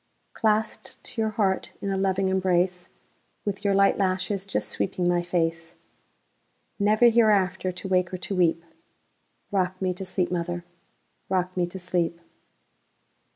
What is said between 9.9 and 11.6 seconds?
to sleep, mother,—rock